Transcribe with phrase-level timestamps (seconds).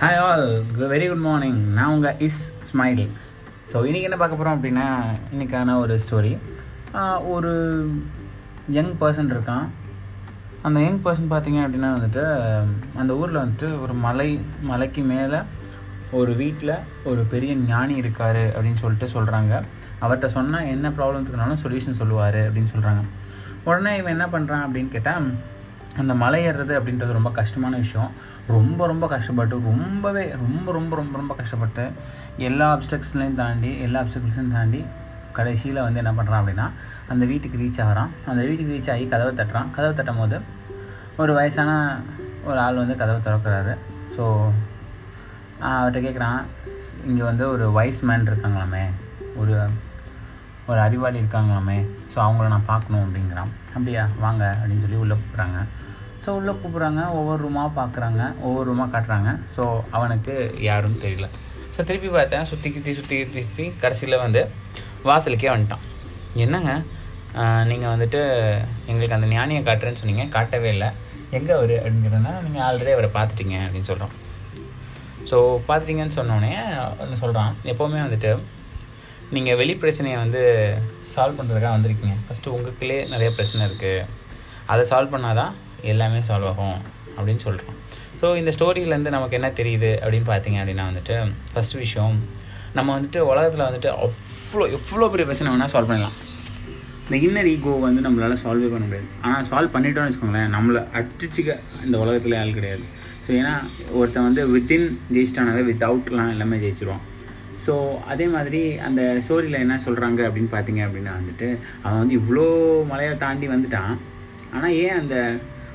[0.00, 0.46] Hi all
[0.88, 3.02] very good morning நான் உங்கள் is smile
[3.72, 4.86] so இன்றைக்கி என்ன பார்க்க போகிறோம் அப்படின்னா
[5.32, 6.32] இன்றைக்கான ஒரு ஸ்டோரி
[7.26, 7.52] ஒரு
[8.68, 9.66] யங் பர்சன் இருக்கான்.
[10.62, 12.24] அந்த யங் பர்சன் பார்த்தீங்க அப்படின்னா வந்துட்டு
[12.96, 14.28] அந்த ஊரில் வந்துட்டு ஒரு மலை
[14.62, 15.40] மலைக்கு மேலே
[16.12, 19.52] ஒரு வீட்டில் ஒரு பெரிய ஞானி இருக்கார் அப்படின்னு சொல்லிட்டு சொல்கிறாங்க
[20.00, 23.02] அவர்கிட்ட சொன்னால் என்ன ப்ராப்ளத்துக்குனாலும் சொல்யூஷன் சொல்லுவார் அப்படின்னு சொல்கிறாங்க
[23.64, 25.28] உடனே இவன் என்ன பண்ணுறான் அப்படின்னு கேட்டால்
[26.00, 28.10] அந்த மலை ஏறுறது அப்படின்றது ரொம்ப கஷ்டமான விஷயம்.
[28.54, 31.84] ரொம்ப ரொம்ப கஷ்டப்பட்டு ரொம்பவே ரொம்ப ரொம்ப ரொம்ப ரொம்ப கஷ்டப்பட்டு
[32.48, 34.80] எல்லா அப்டக்ஸ்லையும் தாண்டி எல்லா அப்டக்கிள்ஸையும் தாண்டி
[35.38, 36.66] கடைசியில் வந்து என்ன பண்ணுறான் அப்படின்னா
[37.12, 38.10] அந்த வீட்டுக்கு ரீச் ஆகிறான்.
[38.30, 39.70] அந்த வீட்டுக்கு ரீச் ஆகி கதவை தட்டுறான்.
[39.76, 40.36] கதவை தட்டும் போது
[41.22, 41.70] ஒரு வயசான
[42.48, 43.74] ஒரு ஆள் வந்து கதவை திறக்கிறாரு.
[44.16, 44.24] ஸோ
[45.70, 46.40] அவர்கிட்ட கேட்குறான்
[47.10, 48.84] இங்கே வந்து ஒரு வைஸ் மேன் இருக்காங்களாமே.
[49.40, 49.56] ஒரு
[50.70, 51.78] ஒரு அறிவாளி இருக்காங்களாமே.
[52.12, 53.50] ஸோ அவங்கள நான் பார்க்கணும் அப்படிங்கிறான்.
[53.76, 55.58] அப்படியா வாங்க அப்படின்னு சொல்லி உள்ளே கூப்பிட்றாங்க
[56.24, 59.30] ஸோ உள்ளே கூப்பிட்றாங்க ஒவ்வொரு ரூமாக பார்க்குறாங்க ஒவ்வொரு ரூமாக காட்டுறாங்க.
[59.54, 59.62] ஸோ
[59.96, 60.34] அவனுக்கு
[60.68, 61.26] யாரும் தெரியல.
[61.74, 63.16] ஸோ திருப்பி பார்த்தேன் சுற்றி சுற்றி சுற்றி
[63.46, 64.42] சுற்றி கடைசியில் வந்து
[65.08, 65.84] வாசலுக்கே வந்துட்டான்.
[66.44, 66.72] என்னங்க?
[67.70, 68.20] நீங்கள் வந்துட்டு
[68.90, 70.88] எங்களுக்கு அந்த ஞானியை காட்டுறேன்னு சொன்னீங்க காட்டவே இல்லை.
[71.38, 74.12] எங்கே அவர் அப்படிங்கிறதுனா நீங்கள் ஆல்ரெடி அவரை பார்த்துட்டீங்க அப்படின்னு சொல்கிறோம்
[75.30, 75.36] ஸோ
[75.68, 76.52] பார்த்துட்டீங்கன்னு சொன்னோடனே
[77.22, 78.30] சொல்கிறான் எப்போவுமே வந்துட்டு
[79.36, 80.42] நீங்கள் வெளி பிரச்சனையை வந்து
[81.12, 82.16] சால்வ் பண்ணுறதுக்காக வந்திருக்கீங்க.
[82.26, 84.06] ஃபஸ்ட்டு உங்களுக்குள்ளே நிறைய பிரச்சனை இருக்குது
[84.72, 85.54] அதை சால்வ் பண்ணால் தான்
[85.92, 86.78] எல்லாமே சால்வ் ஆகும்
[87.16, 87.78] அப்படின்னு சொல்கிறோம்
[88.20, 91.16] ஸோ இந்த ஸ்டோரியிலேருந்து நமக்கு என்ன தெரியுது அப்படின்னு பார்த்தீங்க அப்படின்னா வந்துட்டு
[91.52, 92.16] ஃபஸ்ட் விஷயம்
[92.78, 96.16] நம்ம வந்துட்டு உலகத்தில் வந்துட்டு அவ்வளோ எவ்வளோ பெரிய பிரச்சனை வேணால் சால்வ் பண்ணலாம்
[97.06, 99.08] இந்த இன்னர் ஈகோ வந்து நம்மளால் சால்வே பண்ண முடியாது.
[99.26, 102.84] ஆனால் சால்வ் பண்ணிட்டோம்னு வச்சுக்கோங்களேன் நம்மளை அடிச்சுக்க இந்த உலகத்தில் ஆள் கிடையாது.
[103.24, 103.52] ஸோ ஏன்னா
[103.98, 107.04] ஒருத்தன் வந்து வித்தின் ஜெயிச்சிட்டானதை வித் அவுட்லாம் எல்லாமே ஜெயிச்சிருவான்.
[107.64, 107.74] ஸோ
[108.12, 111.48] அதே மாதிரி அந்த ஸ்டோரியில் என்ன சொல்கிறாங்க அப்படின்னு பார்த்தீங்க அப்படின்னா வந்துட்டு
[111.84, 112.46] அவன் வந்து இவ்வளோ
[112.92, 113.94] மலையை தாண்டி வந்துட்டான்.
[114.54, 115.16] ஆனால் ஏன் அந்த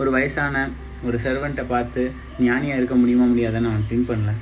[0.00, 0.68] ஒரு வயசான
[1.02, 4.32] ஒரு சர்வெண்ட்டை பார்த்து ஞானியாக இருக்க முடியுமா முடியாதுன்னு அவன் திங்க் பண்ணல.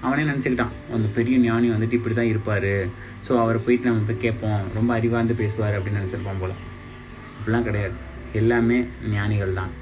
[0.00, 2.72] அவனே நினச்சிக்கிட்டான் அந்த பெரிய ஞானி வந்துட்டு இப்படி தான் இருப்பார்.
[3.26, 4.60] ஸோ அவரை போயிட்டு நம்ம போய் கேட்போம்.
[4.74, 6.54] ரொம்ப அறிவார்ந்து பேசுவார் அப்படின்னு நினச்சிருப்பான் போல்.
[7.38, 7.96] அப்படிலாம் கிடையாது.
[8.32, 9.72] எல்லாமே ஞானிகள் தான்.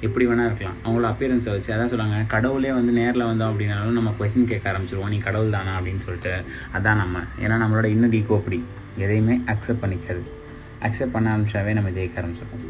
[0.00, 0.78] எப்படி வேணால் இருக்கலாம்.
[0.84, 5.08] அவங்களோட அப்பியரன்ஸை வச்சு அதான் சொல்லுவாங்க கடவுளே வந்து நேரில் வந்தோம் அப்படின்னாலும் நம்ம கொஸ்டின் கேட்க ஆரம்பிச்சிருவோம்.
[5.08, 5.80] நீ கடவுள் தானா?
[5.80, 6.34] அப்படின்னு சொல்லிட்டு.
[6.72, 7.22] அதான் நம்ம.
[7.42, 8.64] ஏன்னா நம்மளோட இன்னும் ஈகோ அப்படி.
[8.98, 10.22] எதையுமே அக்செப்ட் பண்ணிக்காது.
[10.88, 12.66] அக்செப்ட் பண்ண ஆரம்பிச்சாவே நம்ம ஜெயிக்க ஆரம்பிச்சிருக்கோம்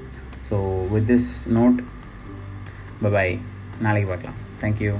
[0.50, 0.56] so
[0.94, 1.78] with this note
[3.04, 3.34] bye bye
[3.86, 4.40] நாளைக்கு பார்க்கலாம்.
[4.62, 4.92] Thank you